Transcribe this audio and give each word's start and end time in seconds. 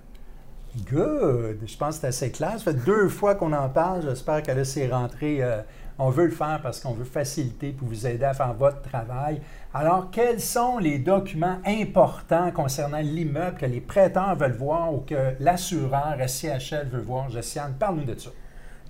Good! 0.90 1.59
Je 1.66 1.77
pense 1.77 1.95
que 1.95 2.02
c'est 2.02 2.08
assez 2.08 2.31
clair. 2.31 2.54
Ça 2.59 2.72
fait 2.72 2.86
deux 2.86 3.09
fois 3.09 3.36
qu'on 3.36 3.53
en 3.53 3.70
parle. 3.70 4.03
J'espère 4.03 4.44
qu'elle 4.44 4.66
s'est 4.66 4.88
rentrée. 4.88 5.42
Euh, 5.42 5.61
on 5.97 6.11
veut 6.11 6.25
le 6.25 6.31
faire 6.31 6.59
parce 6.64 6.80
qu'on 6.80 6.94
veut 6.94 7.06
faciliter 7.06 7.72
pour 7.72 7.88
vous 7.88 8.08
aider 8.08 8.23
à 8.23 8.34
faire 8.34 8.53
votre 8.53 8.81
travail. 8.81 9.42
Alors, 9.73 10.09
quels 10.11 10.39
sont 10.39 10.78
les 10.78 10.97
documents 10.97 11.58
importants 11.66 12.52
concernant 12.52 13.00
l'immeuble 13.00 13.58
que 13.58 13.66
les 13.66 13.81
prêteurs 13.81 14.36
veulent 14.36 14.56
voir 14.56 14.94
ou 14.94 15.00
que 15.00 15.34
l'assureur 15.39 16.16
SCHL 16.25 16.88
veut 16.88 17.02
voir? 17.02 17.30
Josiane, 17.30 17.73
parle-nous 17.78 18.06
de 18.06 18.17
ça. 18.17 18.30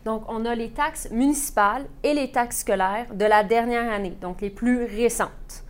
Donc, 0.05 0.23
on 0.27 0.45
a 0.45 0.53
les 0.53 0.69
taxes 0.69 1.09
municipales 1.11 1.85
et 2.03 2.13
les 2.13 2.31
taxes 2.31 2.59
scolaires 2.59 3.13
de 3.13 3.25
la 3.25 3.43
dernière 3.43 3.91
année, 3.91 4.15
donc 4.21 4.41
les 4.41 4.49
plus 4.49 4.85
récentes. 4.85 5.63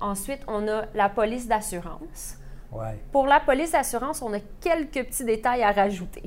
Ensuite, 0.00 0.40
on 0.46 0.66
a 0.68 0.84
la 0.94 1.08
police 1.08 1.48
d'assurance. 1.48 2.36
Ouais. 2.72 2.98
Pour 3.12 3.26
la 3.26 3.40
police 3.40 3.72
d'assurance, 3.72 4.22
on 4.22 4.32
a 4.32 4.40
quelques 4.60 5.06
petits 5.06 5.24
détails 5.24 5.62
à 5.62 5.72
rajouter. 5.72 6.22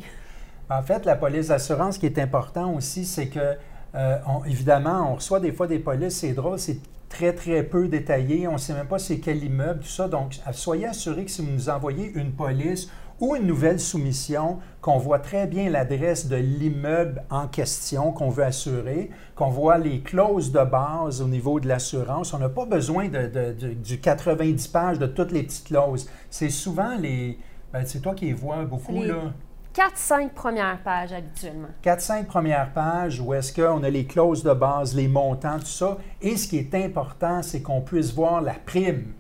En 0.70 0.82
fait, 0.82 1.06
la 1.06 1.16
police 1.16 1.48
d'assurance, 1.50 1.96
ce 1.96 2.00
qui 2.00 2.06
est 2.06 2.20
important 2.20 2.74
aussi, 2.74 3.06
c'est 3.06 3.28
que 3.28 3.58
euh, 3.94 4.18
évidemment, 4.46 5.12
on 5.12 5.16
reçoit 5.16 5.40
des 5.40 5.52
fois 5.52 5.68
des 5.68 5.80
polices, 5.80 6.18
c'est 6.18 6.34
drôle, 6.34 6.58
c'est 6.58 6.80
très, 7.10 7.34
très 7.34 7.64
peu 7.64 7.88
détaillé. 7.88 8.48
On 8.48 8.54
ne 8.54 8.58
sait 8.58 8.74
même 8.74 8.88
pas 8.88 9.00
c'est 9.00 9.20
quel 9.20 9.44
immeuble, 9.44 9.82
tout 9.82 9.88
ça. 9.88 10.08
Donc, 10.08 10.40
soyez 10.54 10.88
assurés 10.88 11.26
que 11.26 11.32
si 11.32 11.42
vous 11.42 11.52
nous 11.52 11.70
envoyez 11.70 12.12
une 12.16 12.32
police 12.32 12.90
ou 13.22 13.36
une 13.36 13.46
nouvelle 13.46 13.80
soumission, 13.80 14.60
qu'on 14.82 14.98
voit 14.98 15.20
très 15.20 15.46
bien 15.46 15.70
l'adresse 15.70 16.28
de 16.28 16.36
l'immeuble 16.36 17.24
en 17.30 17.48
question 17.48 18.12
qu'on 18.12 18.30
veut 18.30 18.44
assurer, 18.44 19.12
qu'on 19.36 19.50
voit 19.50 19.78
les 19.78 20.02
clauses 20.02 20.52
de 20.52 20.64
base 20.64 21.22
au 21.22 21.28
niveau 21.28 21.60
de 21.60 21.68
l'assurance. 21.68 22.34
On 22.34 22.40
n'a 22.40 22.50
pas 22.50 22.66
besoin 22.66 23.08
de, 23.08 23.54
du 23.74 24.00
90 24.00 24.68
pages 24.70 25.00
de 25.00 25.06
toutes 25.06 25.32
les 25.32 25.44
petites 25.44 25.68
clauses. 25.68 26.10
C'est 26.30 26.50
souvent 26.50 26.98
les... 26.98 27.38
Ben, 27.72 27.86
c'est 27.86 28.00
toi 28.00 28.16
qui 28.16 28.26
les 28.26 28.34
vois 28.34 28.66
beaucoup, 28.66 29.02
là. 29.04 29.32
4-5 29.74 30.32
premières 30.32 30.82
pages 30.84 31.14
habituellement. 31.14 31.70
4-5 31.84 32.26
premières 32.26 32.74
pages 32.74 33.22
où 33.22 33.34
est-ce 33.34 33.54
qu'on 33.54 33.84
a 33.84 33.90
les 33.90 34.06
clauses 34.06 34.44
de 34.44 34.54
base, 34.54 34.94
les 34.96 35.08
montants, 35.08 35.60
tout 35.60 35.66
ça. 35.66 35.98
Et 36.22 36.36
ce 36.36 36.48
qui 36.48 36.58
est 36.58 36.76
important, 36.76 37.42
c'est 37.42 37.62
qu'on 37.62 37.80
puisse 37.80 38.14
voir 38.14 38.42
la 38.42 38.56
prime. 38.56 39.14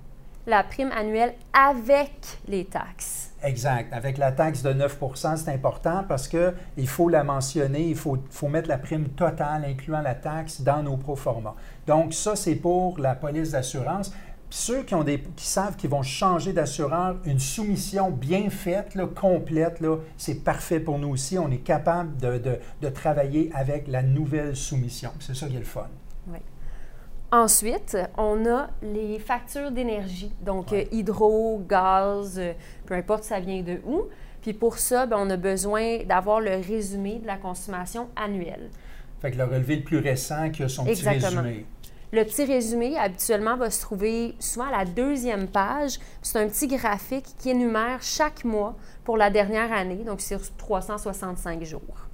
La 0.47 0.63
prime 0.63 0.91
annuelle 0.91 1.35
avec 1.53 2.11
les 2.47 2.65
taxes. 2.65 3.30
Exact. 3.43 3.91
Avec 3.93 4.17
la 4.17 4.31
taxe 4.31 4.61
de 4.61 4.71
9% 4.71 5.37
c'est 5.37 5.51
important 5.51 6.03
parce 6.07 6.27
qu'il 6.27 6.87
faut 6.87 7.09
la 7.09 7.23
mentionner, 7.23 7.89
il 7.89 7.95
faut, 7.95 8.17
mettre 8.47 8.69
la 8.69 8.77
prime 8.77 9.09
totale, 9.09 9.65
incluant 9.65 10.01
la 10.01 10.15
taxe, 10.15 10.61
dans 10.61 10.83
nos 10.83 10.97
proformas. 10.97 11.55
Donc, 11.87 12.13
ça, 12.13 12.35
c'est 12.35 12.55
pour 12.55 12.99
la 12.99 13.15
police 13.15 13.51
d'assurance 13.51 14.11
ceux 14.51 14.83
qui, 14.83 14.95
savent 15.37 15.77
qu'ils 15.77 15.89
vont 15.89 16.03
changer 16.03 16.51
d'assureur, 16.51 17.15
une 17.25 17.39
soumission 17.39 18.11
bien 18.11 18.49
faite, 18.49 18.97
complète, 19.15 19.81
c'est 20.17 20.43
parfait 20.43 20.81
pour 20.81 20.99
nous 20.99 21.07
aussi. 21.07 21.39
On 21.39 21.49
est 21.49 21.63
capable 21.63 22.17
de, 22.17 22.89
travailler 22.89 23.49
avec 23.55 23.87
la 23.87 24.03
nouvelle 24.03 24.55
soumission. 24.55 25.11
C'est 25.19 25.35
ça 25.35 25.47
qui 25.47 25.55
est 25.55 25.59
le 25.59 25.65
fun. 25.65 25.87
Oui. 26.27 26.39
Ensuite, 27.33 27.97
on 28.17 28.45
a 28.45 28.69
les 28.81 29.17
factures 29.17 29.71
d'énergie, 29.71 30.33
donc 30.41 30.73
euh, 30.73 30.83
hydro, 30.91 31.63
gaz, 31.65 32.37
euh, 32.37 32.51
peu 32.85 32.93
importe 32.93 33.23
ça 33.23 33.39
vient 33.39 33.61
de 33.61 33.79
où. 33.85 34.03
Puis 34.41 34.51
pour 34.51 34.77
ça, 34.77 35.05
ben, 35.05 35.15
on 35.17 35.29
a 35.29 35.37
besoin 35.37 36.03
d'avoir 36.03 36.41
le 36.41 36.57
résumé 36.57 37.19
de 37.19 37.27
la 37.27 37.37
consommation 37.37 38.09
annuelle. 38.17 38.69
Fait 39.21 39.31
que 39.31 39.37
le 39.37 39.45
relevé 39.45 39.77
le 39.77 39.83
plus 39.83 39.99
récent 39.99 40.49
qui 40.49 40.63
a 40.63 40.67
son 40.67 40.83
petit 40.83 41.07
résumé. 41.07 41.65
Le 42.11 42.25
petit 42.25 42.43
résumé, 42.43 42.97
habituellement, 42.97 43.55
va 43.55 43.69
se 43.69 43.79
trouver 43.79 44.35
souvent 44.39 44.65
à 44.65 44.79
la 44.79 44.85
deuxième 44.85 45.47
page. 45.47 45.99
C'est 46.21 46.39
un 46.39 46.49
petit 46.49 46.67
graphique 46.67 47.27
qui 47.37 47.51
énumère 47.51 47.99
chaque 48.01 48.43
mois 48.43 48.75
pour 49.05 49.15
la 49.15 49.29
dernière 49.29 49.71
année, 49.71 50.03
donc 50.03 50.19
sur 50.19 50.41
365 50.57 51.63
jours. 51.63 52.10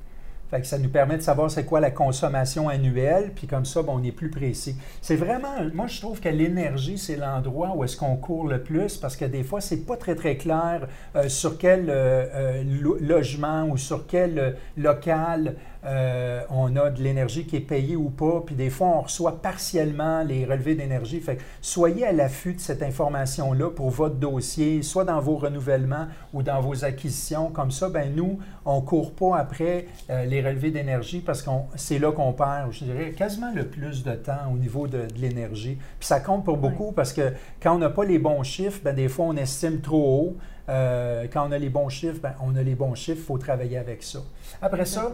Fait 0.49 0.61
que 0.61 0.67
ça 0.67 0.77
nous 0.77 0.89
permet 0.89 1.17
de 1.17 1.21
savoir 1.21 1.51
c'est 1.51 1.65
quoi 1.65 1.79
la 1.79 1.91
consommation 1.91 2.69
annuelle, 2.69 3.31
puis 3.35 3.47
comme 3.47 3.65
ça, 3.65 3.81
on 3.87 4.01
est 4.03 4.11
plus 4.11 4.29
précis. 4.29 4.75
C'est 5.01 5.17
vraiment, 5.17 5.55
moi 5.73 5.87
je 5.87 5.99
trouve 5.99 6.21
que 6.21 6.29
l'énergie, 6.29 6.97
c'est 6.97 7.17
l'endroit 7.17 7.73
où 7.75 7.83
est-ce 7.83 7.97
qu'on 7.97 8.15
court 8.15 8.47
le 8.47 8.61
plus, 8.61 8.97
parce 8.97 9.17
que 9.17 9.25
des 9.25 9.43
fois, 9.43 9.59
c'est 9.59 9.85
pas 9.85 9.97
très 9.97 10.15
très 10.15 10.37
clair 10.37 10.87
euh, 11.15 11.27
sur 11.27 11.57
quel 11.57 11.89
euh, 11.89 12.25
euh, 12.33 12.63
logement 13.01 13.65
ou 13.69 13.77
sur 13.77 14.07
quel 14.07 14.55
local 14.77 15.55
euh, 15.85 16.41
on 16.49 16.75
a 16.75 16.89
de 16.89 17.01
l'énergie 17.01 17.45
qui 17.45 17.55
est 17.55 17.61
payée 17.61 17.95
ou 17.95 18.09
pas, 18.09 18.41
puis 18.45 18.55
des 18.55 18.69
fois, 18.69 18.87
on 18.87 19.01
reçoit 19.01 19.41
partiellement 19.41 20.23
les 20.23 20.45
relevés 20.45 20.75
d'énergie. 20.75 21.19
Fait 21.19 21.37
soyez 21.61 22.05
à 22.05 22.11
l'affût 22.11 22.53
de 22.53 22.59
cette 22.59 22.83
information-là 22.83 23.69
pour 23.69 23.89
votre 23.89 24.15
dossier, 24.15 24.81
soit 24.81 25.05
dans 25.05 25.19
vos 25.19 25.35
renouvellements 25.35 26.07
ou 26.33 26.43
dans 26.43 26.61
vos 26.61 26.83
acquisitions. 26.83 27.49
Comme 27.49 27.71
ça, 27.71 27.89
ben 27.89 28.13
nous, 28.15 28.39
on 28.65 28.77
ne 28.77 28.85
court 28.85 29.13
pas 29.13 29.37
après 29.37 29.87
euh, 30.09 30.25
les 30.25 30.41
relevés 30.41 30.71
d'énergie 30.71 31.19
parce 31.19 31.41
que 31.41 31.49
c'est 31.75 31.99
là 31.99 32.11
qu'on 32.11 32.33
perd, 32.33 32.71
je 32.71 32.85
dirais, 32.85 33.11
quasiment 33.11 33.51
le 33.53 33.67
plus 33.67 34.03
de 34.03 34.13
temps 34.13 34.51
au 34.53 34.57
niveau 34.57 34.87
de, 34.87 35.07
l'énergie. 35.17 35.77
Puis 35.99 36.07
ça 36.07 36.19
compte 36.19 36.43
pour 36.43 36.57
beaucoup 36.57 36.91
parce 36.91 37.13
que 37.13 37.33
quand 37.61 37.75
on 37.75 37.79
n'a 37.79 37.89
pas 37.89 38.03
les 38.03 38.19
bons 38.19 38.43
chiffres, 38.43 38.81
ben 38.83 38.95
des 38.95 39.07
fois, 39.07 39.25
on 39.25 39.35
estime 39.35 39.79
trop 39.81 40.21
haut. 40.21 40.37
Euh, 40.69 41.27
quand 41.31 41.47
on 41.47 41.51
a 41.51 41.57
les 41.57 41.69
bons 41.69 41.89
chiffres, 41.89 42.19
ben, 42.21 42.33
on 42.41 42.55
a 42.55 42.61
les 42.61 42.75
bons 42.75 42.93
chiffres, 42.93 43.21
il 43.21 43.25
faut 43.25 43.37
travailler 43.37 43.77
avec 43.77 44.03
ça. 44.03 44.19
Après 44.61 44.85
ça, 44.85 45.11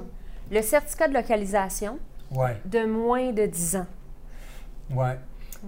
le 0.52 0.62
certificat 0.62 1.08
de 1.08 1.14
localisation 1.14 2.00
de 2.66 2.86
moins 2.86 3.32
de 3.32 3.46
10 3.46 3.76
ans. 3.78 3.86
Oui. 4.92 5.10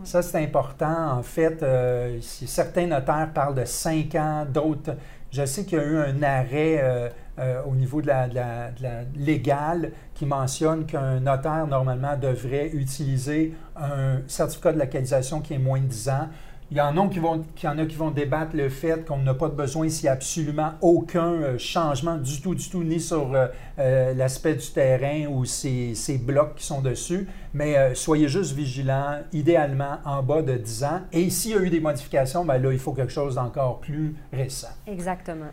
Ça, 0.04 0.22
c'est 0.22 0.44
important. 0.44 1.18
En 1.18 1.24
fait, 1.24 1.64
euh, 1.64 2.20
certains 2.22 2.88
notaires 2.88 3.30
parlent 3.34 3.56
de 3.56 3.64
5 3.64 4.14
ans, 4.16 4.46
d'autres. 4.46 4.96
Je 5.32 5.46
sais 5.46 5.64
qu'il 5.64 5.78
y 5.78 5.82
a 5.82 5.86
eu 5.86 5.98
un 5.98 6.22
arrêt 6.22 6.80
euh, 6.82 7.10
euh, 7.40 7.62
au 7.66 7.76
niveau 7.76 8.02
de 8.02 8.08
la, 8.08 8.28
de, 8.28 8.36
la, 8.36 9.02
légale 9.16 9.92
qui 10.14 10.26
mentionne 10.26 10.86
qu'un 10.86 11.20
notaire, 11.20 11.66
normalement, 11.68 12.18
devrait 12.18 12.70
utiliser 12.74 13.54
un 13.76 14.20
certificat 14.28 14.74
de 14.74 14.80
localisation 14.80 15.40
qui 15.40 15.54
est 15.54 15.60
moins 15.60 15.80
de 15.80 15.88
10 15.88 16.10
ans. 16.10 16.30
Il 16.72 16.78
y 16.78 16.82
en 16.82 16.98
a 16.98 17.08
qui 17.10 17.20
vont, 17.20 17.44
y 17.62 17.68
en 17.68 17.78
a 17.78 17.86
qui 17.86 17.96
vont 17.96 18.10
débattre 18.10 18.56
le 18.56 18.70
fait 18.70 19.06
qu'on 19.06 19.20
n'a 19.20 19.36
pas 19.36 19.50
de 19.50 19.54
besoin 19.54 19.88
s'il 19.88 20.06
n'y 20.06 20.10
a 20.10 20.14
absolument 20.14 20.72
aucun 20.82 21.34
euh, 21.34 21.58
changement 21.60 22.18
du 22.18 22.42
tout, 22.42 22.56
du 22.56 22.68
tout, 22.70 22.84
ni 22.84 23.00
sur 23.00 23.36
euh, 23.36 23.48
euh, 23.78 24.16
l'aspect 24.16 24.56
du 24.56 24.68
terrain 24.72 25.28
ou 25.28 25.46
ces, 25.46 25.94
blocs 26.20 26.56
qui 26.56 26.66
sont 26.66 26.82
dessus. 26.82 27.28
Mais 27.54 27.94
soyez 27.94 28.28
juste 28.28 28.54
vigilants, 28.54 29.20
idéalement 29.32 30.00
en 30.06 30.24
bas 30.24 30.42
de 30.42 30.56
10 30.56 30.84
ans. 30.84 31.02
Et 31.14 31.30
s'il 31.30 31.52
y 31.52 31.54
a 31.54 31.60
eu 31.60 31.70
des 31.70 31.80
modifications, 31.80 32.44
bien 32.44 32.58
là, 32.58 32.72
il 32.72 32.80
faut 32.80 32.94
quelque 32.94 33.14
chose 33.14 33.36
d'encore 33.36 33.80
plus 33.80 34.16
récent. 34.34 34.74
Exactement. 34.88 35.52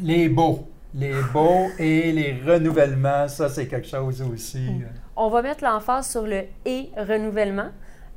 Les 0.00 0.28
beaux. 0.28 0.68
Les 0.94 1.14
beaux 1.32 1.68
et 1.78 2.12
les 2.12 2.40
renouvellements, 2.44 3.26
ça, 3.28 3.48
c'est 3.48 3.68
quelque 3.68 3.88
chose 3.88 4.22
aussi. 4.22 4.68
On 5.16 5.28
va 5.30 5.40
mettre 5.40 5.64
l'emphase 5.64 6.10
sur 6.10 6.22
le 6.22 6.44
et 6.64 6.90
renouvellement. 6.96 7.70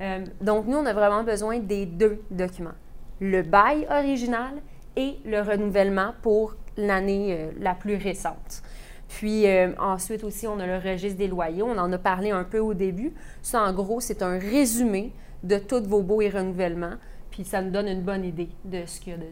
Euh, 0.03 0.25
donc, 0.41 0.67
nous, 0.67 0.77
on 0.77 0.85
a 0.85 0.94
vraiment 0.94 1.23
besoin 1.23 1.59
des 1.59 1.85
deux 1.85 2.21
documents. 2.29 2.75
Le 3.19 3.41
bail 3.41 3.88
original 3.89 4.55
et 4.95 5.17
le 5.25 5.41
renouvellement 5.41 6.13
pour 6.21 6.55
l'année 6.77 7.35
euh, 7.38 7.51
la 7.59 7.73
plus 7.73 7.95
récente. 7.95 8.61
Puis 9.07 9.47
euh, 9.47 9.73
ensuite 9.79 10.23
aussi, 10.23 10.47
on 10.47 10.59
a 10.59 10.65
le 10.65 10.77
registre 10.77 11.17
des 11.17 11.27
loyers. 11.27 11.63
On 11.63 11.77
en 11.77 11.91
a 11.91 11.97
parlé 11.97 12.31
un 12.31 12.44
peu 12.44 12.59
au 12.59 12.73
début. 12.73 13.13
Ça, 13.41 13.63
en 13.63 13.73
gros, 13.73 14.00
c'est 14.00 14.21
un 14.21 14.38
résumé 14.38 15.13
de 15.44 15.57
tous 15.57 15.83
vos 15.83 16.01
baux 16.01 16.21
et 16.21 16.29
renouvellements. 16.29 16.95
Puis 17.31 17.45
ça 17.45 17.61
nous 17.61 17.71
donne 17.71 17.88
une 17.88 18.01
bonne 18.01 18.25
idée 18.25 18.50
de 18.65 18.85
ce 18.85 19.00
qu'il 19.00 19.13
y 19.13 19.15
a 19.15 19.19
de... 19.19 19.25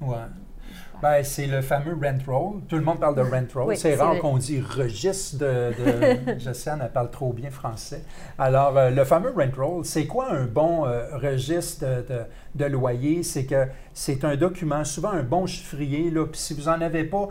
Ouais. 0.00 0.16
Ben, 1.02 1.24
c'est 1.24 1.46
le 1.48 1.62
fameux 1.62 1.96
rent 2.00 2.18
roll. 2.26 2.60
Tout 2.68 2.76
le 2.76 2.82
monde 2.82 3.00
parle 3.00 3.16
de 3.16 3.22
rent 3.22 3.42
roll. 3.54 3.68
Oui, 3.70 3.76
c'est 3.76 3.96
rare 3.96 4.18
qu'on 4.20 4.38
dit 4.38 4.60
registre 4.60 5.38
de. 5.38 5.72
de... 6.34 6.38
Josiane, 6.38 6.80
elle 6.84 6.92
parle 6.92 7.10
trop 7.10 7.32
bien 7.32 7.50
français. 7.50 8.04
Alors, 8.38 8.76
euh, 8.78 8.90
le 8.90 9.04
fameux 9.04 9.32
rent 9.36 9.50
roll, 9.56 9.84
c'est 9.84 10.06
quoi 10.06 10.30
un 10.32 10.44
bon 10.44 10.86
euh, 10.86 11.16
registre 11.18 11.84
de, 11.84 12.02
de- 12.08 12.22
de 12.54 12.64
loyer? 12.66 13.24
C'est 13.24 13.46
que 13.46 13.66
c'est 13.92 14.24
un 14.24 14.36
document, 14.36 14.84
souvent 14.84 15.10
un 15.10 15.24
bon 15.24 15.46
chiffrier. 15.46 16.08
Là, 16.10 16.24
puis 16.26 16.38
si 16.40 16.54
vous 16.54 16.64
n'en 16.66 16.80
avez 16.80 17.02
pas, 17.04 17.28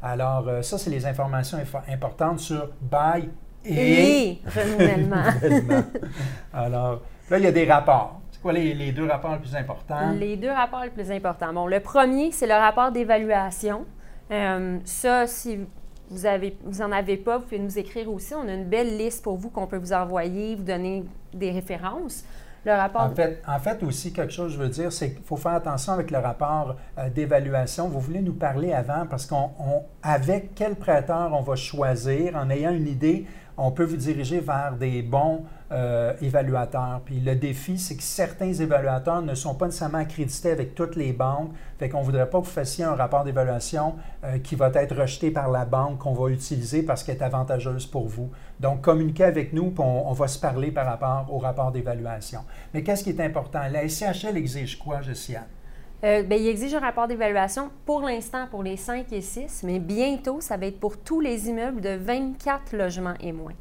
Alors, 0.02 0.48
euh, 0.48 0.62
ça, 0.62 0.78
c'est 0.78 0.90
les 0.90 1.04
informations 1.06 1.58
info- 1.58 1.78
importantes 1.88 2.40
sur 2.40 2.70
bail 2.80 3.28
et, 3.64 4.30
Et 4.30 4.42
renouvellement. 4.46 5.22
renouvellement. 5.42 5.82
Alors, 6.54 7.02
là, 7.30 7.38
il 7.38 7.44
y 7.44 7.46
a 7.46 7.52
des 7.52 7.70
rapports. 7.70 8.20
C'est 8.40 8.42
quoi 8.44 8.52
les, 8.54 8.72
les 8.72 8.90
deux 8.92 9.06
rapports 9.06 9.32
les 9.34 9.38
plus 9.38 9.54
importants? 9.54 10.12
Les 10.18 10.34
deux 10.38 10.50
rapports 10.50 10.82
les 10.82 10.88
plus 10.88 11.10
importants. 11.10 11.52
Bon, 11.52 11.66
le 11.66 11.78
premier, 11.80 12.32
c'est 12.32 12.46
le 12.46 12.54
rapport 12.54 12.90
d'évaluation. 12.90 13.84
Euh, 14.30 14.78
ça, 14.84 15.26
si 15.26 15.56
vous 15.56 15.66
vous 16.64 16.80
en 16.82 16.90
avez 16.90 17.18
pas, 17.18 17.36
vous 17.36 17.44
pouvez 17.44 17.58
nous 17.58 17.78
écrire 17.78 18.10
aussi. 18.10 18.32
On 18.34 18.48
a 18.48 18.54
une 18.54 18.64
belle 18.64 18.96
liste 18.96 19.22
pour 19.22 19.36
vous 19.36 19.50
qu'on 19.50 19.66
peut 19.66 19.76
vous 19.76 19.92
envoyer, 19.92 20.56
vous 20.56 20.62
donner 20.62 21.04
des 21.34 21.50
références. 21.50 22.24
Le 22.64 22.72
rapport. 22.72 23.02
En 23.02 23.10
fait, 23.14 23.42
en 23.46 23.58
fait, 23.58 23.82
aussi, 23.82 24.10
quelque 24.14 24.32
chose, 24.32 24.52
je 24.54 24.58
veux 24.58 24.68
dire, 24.70 24.90
c'est 24.90 25.12
qu'il 25.12 25.22
faut 25.22 25.36
faire 25.36 25.52
attention 25.52 25.92
avec 25.92 26.10
le 26.10 26.18
rapport 26.18 26.76
euh, 26.96 27.10
d'évaluation. 27.10 27.88
Vous 27.88 28.00
voulez 28.00 28.22
nous 28.22 28.32
parler 28.34 28.72
avant 28.72 29.04
parce 29.04 29.26
qu'on, 29.26 29.50
on- 29.58 29.82
avec 30.02 30.54
quel 30.54 30.76
prêteur 30.76 31.30
on 31.34 31.42
va 31.42 31.56
choisir, 31.56 32.36
en 32.36 32.48
ayant 32.48 32.70
une 32.72 32.88
idée, 32.88 33.26
on 33.60 33.70
peut 33.70 33.84
vous 33.84 33.96
diriger 33.96 34.40
vers 34.40 34.74
des 34.78 35.02
bons 35.02 35.44
euh, 35.70 36.14
évaluateurs. 36.22 37.00
Puis 37.04 37.20
le 37.20 37.36
défi, 37.36 37.78
c'est 37.78 37.94
que 37.94 38.02
certains 38.02 38.52
évaluateurs 38.52 39.22
ne 39.22 39.34
sont 39.34 39.54
pas 39.54 39.66
nécessairement 39.66 39.98
accrédités 39.98 40.50
avec 40.50 40.74
toutes 40.74 40.96
les 40.96 41.12
banques. 41.12 41.52
Fait 41.78 41.88
qu'on 41.88 42.00
ne 42.00 42.04
voudrait 42.04 42.28
pas 42.28 42.40
que 42.40 42.46
vous 42.46 42.50
fassiez 42.50 42.84
un 42.84 42.94
rapport 42.94 43.22
d'évaluation 43.22 43.94
euh, 44.24 44.38
qui 44.38 44.54
va 44.56 44.70
être 44.74 44.96
rejeté 44.96 45.30
par 45.30 45.50
la 45.50 45.66
banque 45.66 45.98
qu'on 45.98 46.14
va 46.14 46.30
utiliser 46.30 46.82
parce 46.82 47.04
qu'elle 47.04 47.18
est 47.18 47.22
avantageuse 47.22 47.86
pour 47.86 48.08
vous. 48.08 48.30
Donc, 48.58 48.80
communiquez 48.80 49.24
avec 49.24 49.52
nous, 49.52 49.70
puis 49.70 49.84
on, 49.84 50.12
va 50.12 50.26
se 50.26 50.38
parler 50.38 50.70
par 50.70 50.86
rapport 50.86 51.26
au 51.32 51.38
rapport 51.38 51.70
d'évaluation. 51.70 52.40
Mais 52.74 52.82
qu'est-ce 52.82 53.04
qui 53.04 53.10
est 53.10 53.20
important? 53.20 53.60
La 53.70 53.88
SCHL 53.88 54.36
exige 54.36 54.78
quoi, 54.78 55.02
Josiane? 55.02 55.44
Euh, 56.02 56.22
ben, 56.22 56.40
il 56.40 56.48
exige 56.48 56.74
un 56.74 56.80
rapport 56.80 57.08
d'évaluation 57.08 57.70
pour 57.84 58.00
l'instant 58.00 58.46
pour 58.50 58.62
les 58.62 58.78
5 58.78 59.12
et 59.12 59.20
6, 59.20 59.64
mais 59.64 59.78
bientôt, 59.78 60.40
ça 60.40 60.56
va 60.56 60.66
être 60.66 60.80
pour 60.80 60.96
tous 60.98 61.20
les 61.20 61.48
immeubles 61.48 61.82
de 61.82 61.90
24 61.90 62.74
logements 62.74 63.14
et 63.20 63.32
moins. 63.32 63.52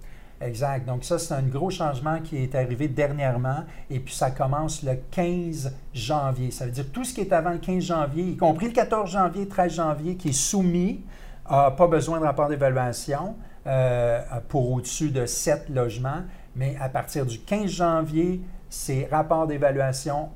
Exact. 0.42 0.86
Donc 0.86 1.04
ça, 1.04 1.20
c'est 1.20 1.34
un 1.34 1.42
gros 1.42 1.70
changement 1.70 2.22
qui 2.22 2.38
est 2.38 2.56
arrivé 2.56 2.88
dernièrement 2.88 3.66
et 3.90 4.00
puis 4.00 4.14
ça 4.14 4.32
commence 4.32 4.84
le 4.84 4.94
15 5.12 5.76
janvier. 5.94 6.52
Ça 6.52 6.66
veut 6.66 6.72
dire 6.72 6.90
tout 6.94 7.04
ce 7.04 7.14
qui 7.14 7.22
est 7.22 7.34
avant 7.34 7.52
le 7.52 7.58
15 7.58 7.84
janvier, 7.84 8.24
y 8.24 8.38
compris 8.38 8.68
le 8.68 8.72
14 8.72 9.12
janvier, 9.12 9.48
13 9.50 9.74
janvier, 9.74 10.16
qui 10.16 10.30
est 10.30 10.34
soumis, 10.34 11.04
n'a 11.50 11.72
pas 11.72 11.88
besoin 11.88 12.20
de 12.20 12.24
rapport 12.24 12.48
d'évaluation 12.48 13.36
euh, 13.68 14.22
pour 14.48 14.72
au-dessus 14.72 15.10
de 15.10 15.26
7 15.26 15.68
logements. 15.70 16.24
Mais 16.56 16.78
à 16.80 16.88
partir 16.88 17.26
du 17.26 17.40
15 17.40 17.70
janvier, 17.70 18.42
c'est 18.70 19.10
rapport 19.12 19.46
d'évaluation 19.46 20.30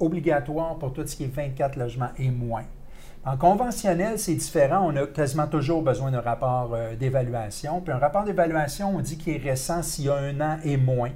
obligatoire 0.00 0.78
pour 0.78 0.92
tout 0.92 1.06
ce 1.06 1.16
qui 1.16 1.24
est 1.24 1.34
24 1.34 1.76
logements 1.76 2.10
et 2.18 2.30
moins. 2.30 2.64
En 3.26 3.38
conventionnel, 3.38 4.18
c'est 4.18 4.34
différent. 4.34 4.86
On 4.86 4.96
a 4.96 5.06
quasiment 5.06 5.46
toujours 5.46 5.82
besoin 5.82 6.10
d'un 6.10 6.20
rapport 6.20 6.72
euh, 6.74 6.94
d'évaluation. 6.94 7.80
Puis 7.80 7.90
un 7.90 7.98
rapport 7.98 8.24
d'évaluation, 8.24 8.94
on 8.94 9.00
dit 9.00 9.16
qu'il 9.16 9.34
est 9.34 9.38
récent 9.38 9.82
s'il 9.82 10.04
y 10.04 10.08
a 10.10 10.16
un 10.16 10.40
an 10.42 10.58
et 10.62 10.76
moins. 10.76 11.10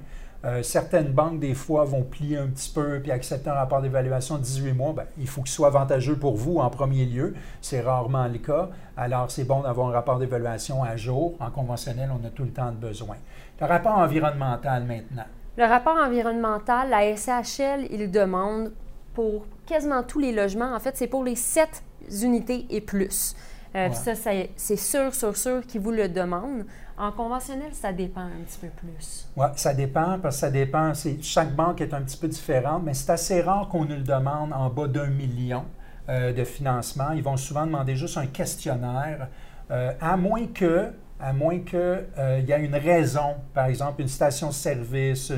Euh, 0.44 0.62
certaines 0.62 1.08
banques, 1.08 1.38
des 1.38 1.52
fois, 1.52 1.84
vont 1.84 2.04
plier 2.04 2.38
un 2.38 2.46
petit 2.46 2.70
peu 2.70 3.00
puis 3.00 3.10
accepter 3.10 3.50
un 3.50 3.54
rapport 3.54 3.82
d'évaluation 3.82 4.38
de 4.38 4.42
18 4.42 4.72
mois. 4.72 4.94
Bien, 4.94 5.04
il 5.18 5.28
faut 5.28 5.42
qu'il 5.42 5.50
soit 5.50 5.66
avantageux 5.66 6.16
pour 6.16 6.36
vous 6.36 6.58
en 6.58 6.70
premier 6.70 7.04
lieu. 7.04 7.34
C'est 7.60 7.82
rarement 7.82 8.26
le 8.26 8.38
cas. 8.38 8.70
Alors, 8.96 9.30
c'est 9.30 9.44
bon 9.44 9.60
d'avoir 9.60 9.88
un 9.88 9.92
rapport 9.92 10.18
d'évaluation 10.18 10.82
à 10.84 10.96
jour. 10.96 11.34
En 11.40 11.50
conventionnel, 11.50 12.10
on 12.10 12.26
a 12.26 12.30
tout 12.30 12.44
le 12.44 12.52
temps 12.52 12.70
de 12.70 12.76
besoin. 12.76 13.16
Le 13.60 13.66
rapport 13.66 13.98
environnemental 13.98 14.84
maintenant. 14.84 15.26
Le 15.58 15.64
rapport 15.64 15.96
environnemental, 15.96 16.88
la 16.88 17.14
SHL, 17.16 17.88
il 17.90 18.10
demande 18.10 18.72
pour 19.12 19.44
quasiment 19.66 20.02
tous 20.04 20.20
les 20.20 20.32
logements. 20.32 20.72
En 20.74 20.78
fait, 20.78 20.96
c'est 20.96 21.08
pour 21.08 21.24
les 21.24 21.34
7 21.34 21.82
unités 22.22 22.66
et 22.70 22.80
plus. 22.80 23.34
Euh, 23.74 23.88
Ouais. 23.88 23.94
Ça, 23.94 24.14
ça- 24.14 24.30
c'est 24.56 24.76
sûr, 24.76 25.12
sûr, 25.14 25.36
sûr 25.36 25.66
qu'ils 25.66 25.80
vous 25.80 25.90
le 25.90 26.08
demandent. 26.08 26.64
En 26.96 27.12
conventionnel, 27.12 27.70
ça 27.72 27.92
dépend 27.92 28.22
un 28.22 28.42
petit 28.46 28.58
peu 28.60 28.68
plus. 28.68 29.26
Oui, 29.36 29.46
ça 29.56 29.74
dépend, 29.74 30.18
parce 30.20 30.36
que 30.36 30.40
ça 30.40 30.50
dépend. 30.50 30.92
Chaque 31.20 31.54
banque 31.54 31.80
est 31.80 31.92
un 31.92 32.00
petit 32.02 32.16
peu 32.16 32.28
différente, 32.28 32.82
mais 32.84 32.94
c'est 32.94 33.10
assez 33.10 33.42
rare 33.42 33.68
qu'on 33.68 33.84
nous 33.84 33.96
le 33.96 34.02
demande 34.02 34.52
en 34.52 34.70
bas 34.70 34.86
d'un 34.88 35.08
million 35.08 35.64
euh, 36.08 36.32
de 36.32 36.44
financement. 36.44 37.10
Ils 37.14 37.22
vont 37.22 37.36
souvent 37.36 37.66
demander 37.66 37.94
juste 37.94 38.16
un 38.16 38.26
questionnaire, 38.26 39.28
euh, 39.70 39.92
à 40.00 40.16
moins 40.16 40.46
que, 40.46 40.90
à 41.20 41.32
moins 41.32 41.58
que 41.60 42.04
euh, 42.18 42.42
y 42.46 42.52
a 42.52 42.58
une 42.58 42.76
raison, 42.76 43.36
par 43.54 43.66
exemple 43.66 44.02
une 44.02 44.08
station-service, 44.08 45.32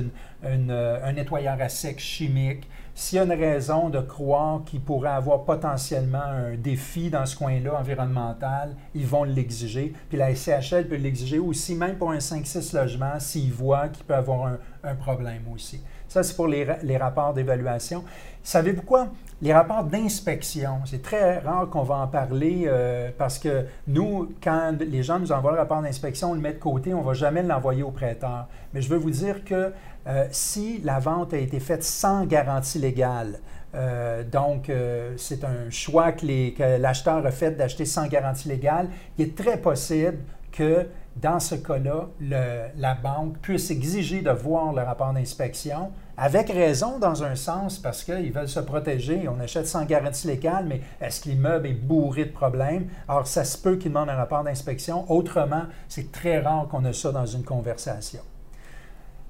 euh, 0.44 1.00
un 1.02 1.12
nettoyeur 1.12 1.56
à 1.60 1.68
sec 1.68 1.98
chimique. 1.98 2.68
S'il 2.94 3.16
y 3.16 3.18
a 3.20 3.24
une 3.24 3.32
raison 3.32 3.88
de 3.88 4.00
croire 4.00 4.62
qu'il 4.64 4.80
pourrait 4.80 5.10
avoir 5.10 5.44
potentiellement 5.44 6.18
un 6.18 6.56
défi 6.56 7.08
dans 7.08 7.24
ce 7.24 7.36
coin-là 7.36 7.78
environnemental, 7.78 8.74
ils 8.94 9.06
vont 9.06 9.24
l'exiger. 9.24 9.94
Puis 10.08 10.18
la 10.18 10.34
SCHL 10.34 10.86
peut 10.86 10.96
l'exiger 10.96 11.38
aussi, 11.38 11.74
même 11.76 11.96
pour 11.96 12.10
un 12.10 12.18
5-6 12.18 12.76
logements, 12.76 13.18
s'ils 13.18 13.52
voient 13.52 13.88
qu'il 13.88 14.04
peut 14.04 14.14
avoir 14.14 14.58
un 14.84 14.94
problème 14.96 15.44
aussi. 15.54 15.82
Ça, 16.10 16.24
c'est 16.24 16.34
pour 16.34 16.48
les, 16.48 16.64
ra- 16.64 16.78
les 16.82 16.96
rapports 16.96 17.32
d'évaluation. 17.32 18.02
Savez-vous 18.42 18.82
quoi? 18.82 19.06
Les 19.42 19.54
rapports 19.54 19.84
d'inspection, 19.84 20.80
c'est 20.84 21.02
très 21.02 21.38
rare 21.38 21.70
qu'on 21.70 21.84
va 21.84 21.94
en 21.98 22.08
parler 22.08 22.64
euh, 22.66 23.10
parce 23.16 23.38
que 23.38 23.64
nous, 23.86 24.32
quand 24.42 24.72
les 24.80 25.02
gens 25.04 25.20
nous 25.20 25.30
envoient 25.30 25.52
le 25.52 25.58
rapport 25.58 25.80
d'inspection, 25.80 26.32
on 26.32 26.34
le 26.34 26.40
met 26.40 26.52
de 26.54 26.58
côté, 26.58 26.92
on 26.92 27.00
ne 27.00 27.06
va 27.06 27.14
jamais 27.14 27.44
l'envoyer 27.44 27.84
au 27.84 27.92
prêteur. 27.92 28.48
Mais 28.74 28.82
je 28.82 28.88
veux 28.90 28.98
vous 28.98 29.10
dire 29.10 29.44
que 29.44 29.72
euh, 30.08 30.26
si 30.32 30.80
la 30.82 30.98
vente 30.98 31.32
a 31.32 31.38
été 31.38 31.60
faite 31.60 31.84
sans 31.84 32.26
garantie 32.26 32.80
légale, 32.80 33.38
euh, 33.76 34.24
donc 34.24 34.70
c'est 35.16 35.44
un 35.44 35.70
choix 35.70 36.10
que 36.10 36.76
l'acheteur 36.78 37.24
a 37.24 37.30
fait 37.30 37.52
d'acheter 37.52 37.84
sans 37.84 38.08
garantie 38.08 38.48
légale, 38.48 38.88
il 39.16 39.28
est 39.28 39.36
très 39.36 39.58
possible 39.58 40.18
que 40.50 40.86
dans 41.16 41.40
ce 41.40 41.54
cas-là, 41.56 42.08
la 42.20 42.94
banque 42.94 43.38
puisse 43.38 43.70
exiger 43.70 44.22
de 44.22 44.30
voir 44.30 44.72
le 44.72 44.82
rapport 44.82 45.12
d'inspection, 45.12 45.90
avec 46.16 46.50
raison 46.50 46.98
dans 46.98 47.24
un 47.24 47.34
sens, 47.34 47.78
parce 47.78 48.04
qu'ils 48.04 48.32
veulent 48.32 48.48
se 48.48 48.60
protéger. 48.60 49.26
On 49.28 49.40
achète 49.40 49.66
sans 49.66 49.84
garantie 49.84 50.26
légale, 50.26 50.66
mais 50.66 50.80
est-ce 51.00 51.22
que 51.22 51.30
l'immeuble 51.30 51.66
est 51.66 51.74
bourré 51.74 52.26
de 52.26 52.32
problèmes? 52.32 52.88
Alors, 53.08 53.26
ça 53.26 53.44
se 53.44 53.58
peut 53.58 53.76
qu'ils 53.76 53.90
demandent 53.90 54.10
un 54.10 54.16
rapport 54.16 54.44
d'inspection. 54.44 55.10
Autrement, 55.10 55.64
c'est 55.88 56.12
très 56.12 56.40
rare 56.40 56.68
qu'on 56.68 56.84
ait 56.84 56.92
ça 56.92 57.10
dans 57.10 57.26
une 57.26 57.44
conversation. 57.44 58.20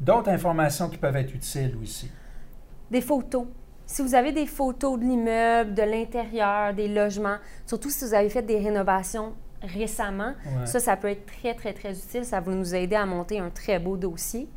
D'autres 0.00 0.30
informations 0.30 0.88
qui 0.88 0.98
peuvent 0.98 1.16
être 1.16 1.34
utiles 1.34 1.76
aussi. 1.82 2.10
Des 2.90 3.00
photos. 3.00 3.46
Si 3.86 4.02
vous 4.02 4.14
avez 4.14 4.32
des 4.32 4.46
photos 4.46 4.98
de 4.98 5.04
l'immeuble, 5.04 5.74
de 5.74 5.82
l'intérieur, 5.82 6.74
des 6.74 6.88
logements, 6.88 7.38
surtout 7.66 7.90
si 7.90 8.04
vous 8.04 8.14
avez 8.14 8.28
fait 8.28 8.42
des 8.42 8.58
rénovations 8.58 9.32
récemment, 9.62 10.34
ça, 10.64 10.80
ça 10.80 10.96
peut 10.96 11.08
être 11.08 11.26
très, 11.26 11.54
très, 11.54 11.72
très 11.72 11.92
utile. 11.92 12.24
Ça 12.24 12.40
va 12.40 12.52
nous 12.52 12.74
aider 12.74 12.96
à 12.96 13.06
monter 13.06 13.38
un 13.38 13.50
très 13.50 13.78
beau 13.78 13.96
dossier. 13.96 14.48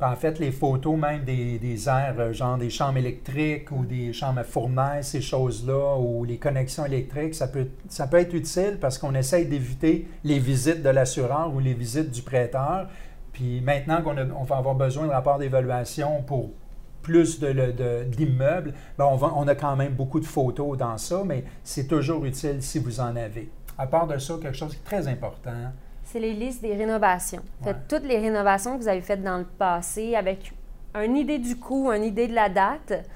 En 0.00 0.14
fait, 0.14 0.38
les 0.38 0.52
photos 0.52 0.96
même 0.96 1.24
des, 1.24 1.58
des 1.58 1.88
aires, 1.88 2.14
euh, 2.20 2.32
genre 2.32 2.56
des 2.56 2.70
chambres 2.70 2.98
électriques 2.98 3.72
ou 3.72 3.84
des 3.84 4.12
chambres 4.12 4.38
à 4.38 4.44
fournaise, 4.44 5.08
ces 5.08 5.20
choses-là, 5.20 5.96
ou 5.98 6.24
les 6.24 6.38
connexions 6.38 6.86
électriques, 6.86 7.34
ça 7.34 7.48
peut, 7.48 7.66
ça 7.88 8.06
peut 8.06 8.18
être 8.18 8.32
utile 8.32 8.78
parce 8.80 8.96
qu'on 8.96 9.14
essaye 9.16 9.46
d'éviter 9.46 10.06
les 10.22 10.38
visites 10.38 10.84
de 10.84 10.88
l'assureur 10.88 11.52
ou 11.52 11.58
les 11.58 11.74
visites 11.74 12.12
du 12.12 12.22
prêteur. 12.22 12.88
Puis 13.32 13.60
maintenant 13.60 14.00
qu'on 14.02 14.16
on 14.16 14.44
va 14.44 14.56
avoir 14.56 14.76
besoin 14.76 15.06
de 15.06 15.10
rapports 15.10 15.38
d'évaluation 15.38 16.22
pour 16.22 16.50
plus 17.02 17.40
d'immeubles, 17.40 18.70
de, 18.70 18.74
ben, 18.98 19.04
on, 19.04 19.18
on 19.20 19.48
a 19.48 19.54
quand 19.56 19.74
même 19.74 19.94
beaucoup 19.94 20.20
de 20.20 20.26
photos 20.26 20.78
dans 20.78 20.96
ça, 20.96 21.22
mais 21.26 21.42
c'est 21.64 21.88
toujours 21.88 22.24
utile 22.24 22.62
si 22.62 22.78
vous 22.78 23.00
en 23.00 23.16
avez. 23.16 23.50
À 23.78 23.86
part 23.86 24.06
de 24.06 24.18
ça, 24.18 24.34
quelque 24.42 24.56
chose 24.56 24.76
de 24.76 24.84
très 24.84 25.06
important, 25.06 25.72
c'est 26.04 26.20
les 26.20 26.32
listes 26.32 26.62
des 26.62 26.74
rénovations. 26.74 27.42
Faites 27.62 27.86
toutes 27.88 28.04
les 28.04 28.18
rénovations 28.18 28.76
que 28.76 28.82
vous 28.82 28.88
avez 28.88 29.02
faites 29.02 29.22
dans 29.22 29.38
le 29.38 29.44
passé 29.44 30.16
avec 30.16 30.52
une 30.94 31.16
idée 31.16 31.38
du 31.38 31.56
coût, 31.56 31.92
une 31.92 32.02
idée 32.02 32.26
de 32.26 32.34
la 32.34 32.48
date, 32.48 33.08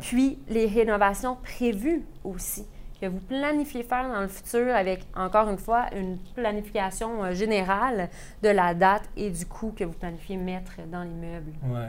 puis 0.00 0.38
les 0.48 0.66
rénovations 0.66 1.36
prévues 1.42 2.02
aussi 2.24 2.66
que 3.00 3.06
vous 3.06 3.20
planifiez 3.20 3.82
faire 3.82 4.08
dans 4.08 4.20
le 4.20 4.28
futur 4.28 4.74
avec, 4.74 5.06
encore 5.16 5.48
une 5.48 5.58
fois, 5.58 5.86
une 5.94 6.18
planification 6.34 7.24
euh, 7.24 7.32
générale 7.32 8.10
de 8.42 8.48
la 8.48 8.74
date 8.74 9.08
et 9.16 9.30
du 9.30 9.46
coût 9.46 9.72
que 9.76 9.84
vous 9.84 9.92
planifiez 9.92 10.36
mettre 10.36 10.72
dans 10.90 11.02
l'immeuble. 11.02 11.52
Oui. 11.64 11.86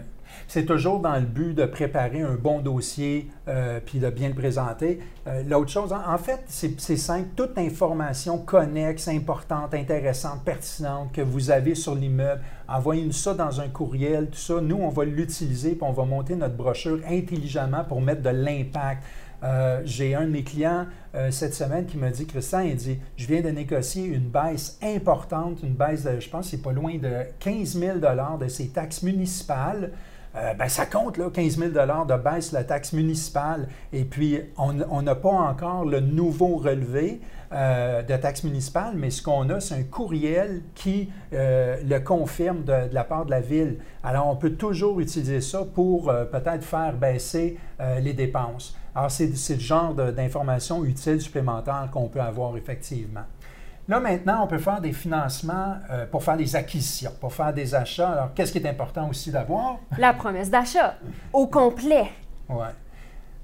C'est 0.47 0.65
toujours 0.65 0.99
dans 0.99 1.15
le 1.15 1.25
but 1.25 1.53
de 1.53 1.65
préparer 1.65 2.21
un 2.21 2.35
bon 2.35 2.59
dossier 2.59 3.29
euh, 3.47 3.79
puis 3.85 3.99
de 3.99 4.09
bien 4.09 4.29
le 4.29 4.35
présenter. 4.35 4.99
Euh, 5.27 5.43
l'autre 5.43 5.69
chose, 5.69 5.93
en, 5.93 6.17
fait, 6.17 6.41
c'est 6.47 6.97
simple. 6.97 7.29
Toute 7.35 7.57
information 7.57 8.37
connexe, 8.37 9.07
importante, 9.07 9.73
intéressante, 9.73 10.43
pertinente 10.43 11.11
que 11.11 11.21
vous 11.21 11.51
avez 11.51 11.75
sur 11.75 11.95
l'immeuble, 11.95 12.41
envoyez-nous 12.67 13.11
ça 13.11 13.33
dans 13.33 13.61
un 13.61 13.67
courriel, 13.67 14.29
tout 14.29 14.37
ça. 14.37 14.61
Nous, 14.61 14.77
on 14.77 14.89
va 14.89 15.05
l'utiliser 15.05 15.71
puis 15.71 15.83
on 15.83 15.93
va 15.93 16.05
monter 16.05 16.35
notre 16.35 16.55
brochure 16.55 16.99
intelligemment 17.09 17.83
pour 17.83 18.01
mettre 18.01 18.21
de 18.21 18.29
l'impact. 18.29 19.03
Euh, 19.43 19.81
j'ai 19.85 20.13
un 20.13 20.25
de 20.25 20.31
mes 20.31 20.43
clients 20.43 20.85
euh, 21.15 21.31
cette 21.31 21.53
semaine 21.53 21.85
qui 21.85 21.97
m'a 21.97 22.11
dit, 22.11 22.25
Christian, 22.25 22.59
il 22.61 22.75
dit, 22.75 22.99
je 23.17 23.25
viens 23.25 23.41
de 23.41 23.49
négocier 23.49 24.05
une 24.05 24.29
baisse 24.29 24.77
importante, 24.81 25.59
une 25.63 25.73
baisse 25.73 26.03
de, 26.03 26.19
je 26.19 26.29
pense, 26.29 26.49
c'est 26.49 26.61
pas 26.61 26.71
loin 26.71 26.97
de 26.97 27.23
15 27.39 27.77
000 27.77 27.97
de 27.97 28.47
ses 28.47 28.69
taxes 28.69 29.01
municipales. 29.03 29.91
Euh, 30.35 30.53
ben, 30.53 30.67
ça 30.67 30.85
compte, 30.85 31.17
là, 31.17 31.29
15 31.29 31.57
000 31.57 31.69
de 31.71 32.17
baisse 32.17 32.51
de 32.51 32.55
la 32.55 32.63
taxe 32.63 32.93
municipale. 32.93 33.67
Et 33.91 34.05
puis, 34.05 34.39
on 34.57 35.01
n'a 35.01 35.15
pas 35.15 35.29
encore 35.29 35.85
le 35.85 35.99
nouveau 35.99 36.57
relevé 36.57 37.21
de 37.51 38.15
taxe 38.15 38.45
municipale, 38.45 38.93
mais 38.95 39.09
ce 39.09 39.21
qu'on 39.21 39.49
a, 39.49 39.59
c'est 39.59 39.75
un 39.75 39.83
courriel 39.83 40.61
qui 40.73 41.09
le 41.33 41.99
confirme 41.99 42.63
de, 42.63 42.87
de, 42.87 42.93
la 42.93 43.03
part 43.03 43.25
de 43.25 43.31
la 43.31 43.41
ville. 43.41 43.77
Alors, 44.03 44.27
on 44.27 44.37
peut 44.37 44.53
toujours 44.53 45.01
utiliser 45.01 45.41
ça 45.41 45.65
pour 45.65 46.05
peut-être 46.05 46.63
faire 46.63 46.93
baisser 46.93 47.57
les 47.99 48.13
dépenses. 48.13 48.73
Alors, 48.95 49.11
c'est 49.11 49.27
le 49.27 49.59
genre 49.59 49.93
d'informations 49.93 50.85
utiles 50.85 51.19
supplémentaires 51.19 51.89
qu'on 51.91 52.07
peut 52.07 52.21
avoir 52.21 52.55
effectivement. 52.55 53.25
Là, 53.87 53.99
maintenant, 53.99 54.43
on 54.43 54.47
peut 54.47 54.59
faire 54.59 54.79
des 54.79 54.93
financements 54.93 55.75
euh, 55.89 56.05
pour 56.05 56.23
faire 56.23 56.37
des 56.37 56.55
acquisitions, 56.55 57.11
pour 57.19 57.33
faire 57.33 57.53
des 57.53 57.75
achats. 57.75 58.11
Alors, 58.11 58.33
qu'est-ce 58.33 58.51
qui 58.51 58.59
est 58.59 58.67
important 58.67 59.09
aussi 59.09 59.31
d'avoir? 59.31 59.77
La 59.97 60.13
promesse 60.13 60.49
d'achat, 60.49 60.95
au 61.33 61.47
complet. 61.47 62.09
Oui. 62.47 62.67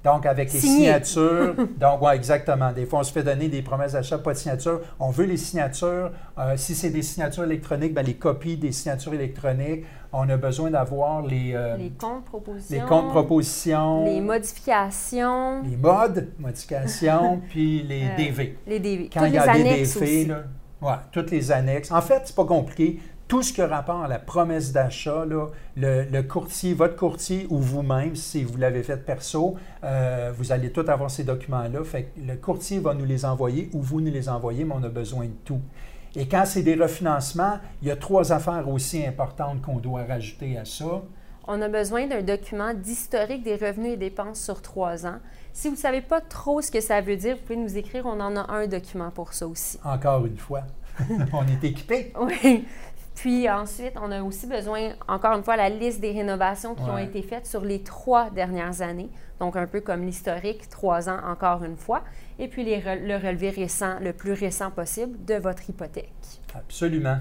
Donc, 0.04 0.26
avec 0.26 0.52
les 0.52 0.60
signatures. 0.60 1.54
donc, 1.78 2.00
oui, 2.02 2.12
exactement. 2.14 2.72
Des 2.72 2.86
fois, 2.86 3.00
on 3.00 3.02
se 3.02 3.12
fait 3.12 3.22
donner 3.22 3.48
des 3.48 3.62
promesses 3.62 3.92
d'achat, 3.92 4.18
pas 4.18 4.32
de 4.32 4.38
signature. 4.38 4.80
On 5.00 5.10
veut 5.10 5.24
les 5.24 5.36
signatures. 5.36 6.12
Euh, 6.38 6.56
si 6.56 6.74
c'est 6.74 6.90
des 6.90 7.02
signatures 7.02 7.44
électroniques, 7.44 7.94
bien, 7.94 8.02
les 8.02 8.14
copies 8.14 8.56
des 8.56 8.72
signatures 8.72 9.14
électroniques. 9.14 9.84
On 10.12 10.28
a 10.30 10.36
besoin 10.36 10.70
d'avoir 10.70 11.22
les, 11.22 11.52
euh, 11.54 11.76
les 11.76 11.90
comptes 11.90 12.24
propositions. 12.24 12.76
Les 12.76 12.88
comptes 12.88 13.08
propositions. 13.08 14.04
Les 14.04 14.20
modifications. 14.20 15.62
Les 15.62 15.76
modes, 15.76 16.28
modifications, 16.38 17.42
puis 17.50 17.82
les 17.82 18.04
DV. 18.16 18.42
Euh, 18.42 18.70
les 18.70 18.80
DV. 18.80 19.10
Quand 19.12 19.26
il 19.26 19.34
y 19.34 19.38
a 19.38 19.52
des 19.52 19.82
DV, 19.84 20.24
là, 20.26 20.44
ouais, 20.80 20.94
toutes 21.12 21.30
les 21.30 21.52
annexes. 21.52 21.90
En 21.90 22.00
fait, 22.00 22.22
c'est 22.24 22.36
pas 22.36 22.46
compliqué 22.46 23.00
tout 23.28 23.42
ce 23.42 23.52
qui 23.52 23.60
a 23.60 23.66
rapport 23.66 24.02
à 24.02 24.08
la 24.08 24.18
promesse 24.18 24.72
d'achat, 24.72 25.26
le, 25.76 26.22
courtier, 26.22 26.72
votre 26.72 26.96
courtier 26.96 27.46
ou 27.50 27.58
vous-même, 27.58 28.16
si 28.16 28.42
vous 28.42 28.56
l'avez 28.56 28.82
fait 28.82 28.96
perso, 28.96 29.56
euh, 29.84 30.32
vous 30.34 30.50
allez 30.50 30.72
tout 30.72 30.84
avoir 30.88 31.10
ces 31.10 31.24
documents-là. 31.24 31.84
Fait 31.84 32.10
le 32.16 32.36
courtier 32.36 32.78
va 32.78 32.94
nous 32.94 33.04
les 33.04 33.26
envoyer 33.26 33.68
ou 33.74 33.82
vous 33.82 34.00
nous 34.00 34.10
les 34.10 34.30
envoyez, 34.30 34.64
mais 34.64 34.74
on 34.74 34.82
a 34.82 34.88
besoin 34.88 35.26
de 35.26 35.36
tout. 35.44 35.60
Et 36.16 36.26
quand 36.26 36.44
c'est 36.46 36.62
des 36.62 36.74
refinancements, 36.74 37.58
il 37.82 37.88
y 37.88 37.90
a 37.90 37.96
trois 37.96 38.32
affaires 38.32 38.66
aussi 38.66 39.06
importantes 39.06 39.60
qu'on 39.60 39.76
doit 39.76 40.04
rajouter 40.04 40.56
à 40.56 40.64
ça. 40.64 41.02
On 41.46 41.60
a 41.60 41.68
besoin 41.68 42.06
d'un 42.06 42.22
document 42.22 42.72
d'historique 42.72 43.42
des 43.42 43.56
revenus 43.56 43.92
et 43.92 43.96
dépenses 43.96 44.40
sur 44.40 44.62
trois 44.62 45.06
ans. 45.06 45.18
Si 45.52 45.68
vous 45.68 45.74
ne 45.74 45.78
savez 45.78 46.00
pas 46.00 46.20
trop 46.20 46.62
ce 46.62 46.70
que 46.70 46.80
ça 46.80 47.00
veut 47.02 47.16
dire, 47.16 47.36
vous 47.36 47.42
pouvez 47.42 47.56
nous 47.56 47.76
écrire, 47.76 48.06
on 48.06 48.20
en 48.20 48.36
a 48.36 48.52
un 48.52 48.66
document 48.66 49.10
pour 49.10 49.34
ça 49.34 49.46
aussi. 49.46 49.78
Encore 49.84 50.24
une 50.24 50.38
fois. 50.38 50.62
on 51.32 51.46
est 51.46 51.64
équipé. 51.64 52.12
Oui. 52.18 52.64
Puis 53.18 53.50
ensuite, 53.50 53.94
on 54.00 54.12
a 54.12 54.22
aussi 54.22 54.46
besoin, 54.46 54.90
encore 55.08 55.36
une 55.36 55.42
fois, 55.42 55.56
la 55.56 55.68
liste 55.68 56.00
des 56.00 56.12
rénovations 56.12 56.76
qui 56.76 56.82
ont 56.82 56.98
été 56.98 57.20
faites 57.22 57.46
sur 57.46 57.64
les 57.64 57.82
trois 57.82 58.30
dernières 58.30 58.80
années. 58.80 59.10
Donc, 59.40 59.56
un 59.56 59.66
peu 59.66 59.80
comme 59.80 60.04
l'historique, 60.04 60.68
trois 60.68 61.08
ans 61.08 61.18
encore 61.26 61.64
une 61.64 61.76
fois. 61.76 62.04
Et 62.38 62.46
puis, 62.46 62.64
le 62.64 63.16
relevé 63.16 63.50
récent, 63.50 63.98
le 64.00 64.12
plus 64.12 64.34
récent 64.34 64.70
possible, 64.70 65.24
de 65.24 65.34
votre 65.34 65.68
hypothèque. 65.68 66.12
Absolument. 66.54 67.18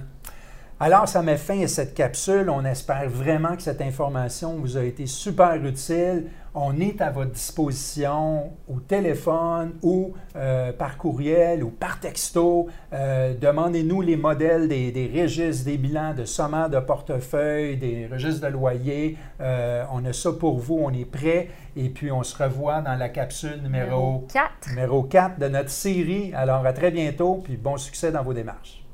Alors, 0.80 1.08
ça 1.08 1.24
met 1.24 1.38
fin 1.38 1.64
à 1.64 1.68
cette 1.68 1.96
capsule. 1.96 2.52
On 2.52 2.64
espère 2.64 3.10
vraiment 3.10 3.56
que 3.56 3.64
cette 3.64 3.82
information 3.82 4.58
vous 4.58 4.78
a 4.78 4.84
été 4.84 5.08
super 5.08 5.56
utile. 5.56 6.28
On 6.54 6.80
est 6.80 7.02
à 7.02 7.10
votre 7.10 7.32
disposition 7.32 8.52
au 8.68 8.80
téléphone 8.80 9.74
ou 9.82 10.14
euh, 10.36 10.72
par 10.72 11.00
courriel 11.00 11.64
ou 11.64 11.72
par 11.72 12.00
texto. 12.00 12.68
Euh, 12.94 13.34
demandez-nous 13.34 14.02
les 14.02 14.18
modèles 14.18 14.68
des, 14.68 15.12
registres, 15.20 15.66
des 15.66 15.78
bilans 15.78 16.14
de 16.14 16.26
sommaire 16.26 16.70
de 16.70 16.80
portefeuille, 16.80 17.78
des 17.78 18.08
registres 18.12 18.46
de 18.46 18.52
loyer. 18.52 19.18
Euh, 19.42 19.84
on 19.92 20.06
a 20.06 20.14
ça 20.14 20.32
pour 20.32 20.60
vous, 20.60 20.78
on 20.80 20.94
est 20.94 21.10
prêt. 21.10 21.48
Et 21.76 21.90
puis, 21.90 22.12
on 22.12 22.22
se 22.22 22.38
revoit 22.38 22.82
dans 22.82 22.96
la 22.96 23.10
capsule 23.10 23.64
numéro, 23.64 23.90
numéro 23.90 24.28
4. 24.32 24.70
numéro 24.70 25.02
4 25.02 25.40
de 25.40 25.48
notre 25.48 25.72
série. 25.72 26.34
Alors, 26.36 26.64
à 26.64 26.74
très 26.74 26.92
bientôt, 26.92 27.42
puis 27.44 27.58
bon 27.58 27.78
succès 27.78 28.12
dans 28.12 28.22
vos 28.22 28.34
démarches. 28.34 28.87